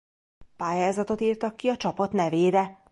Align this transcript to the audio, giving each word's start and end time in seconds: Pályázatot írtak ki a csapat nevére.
Pályázatot 0.55 1.21
írtak 1.21 1.55
ki 1.57 1.67
a 1.69 1.77
csapat 1.77 2.11
nevére. 2.11 2.79